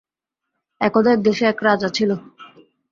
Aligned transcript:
একদা 0.81 1.09
এক 1.13 1.19
দেশে 1.21 1.43
এক 1.45 1.57
রাজা 1.63 1.89
ছিল। 1.89 2.11